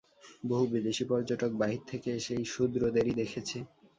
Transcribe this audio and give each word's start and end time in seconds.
বহু 0.43 0.65
বিদেশী 0.73 1.03
পর্যটক 1.05 1.51
বাহির 1.55 1.81
থেকে 1.87 2.09
এসে 2.13 2.31
এই 2.37 2.45
শূদ্রদেরই 2.53 3.13
দেখেছে। 3.21 3.57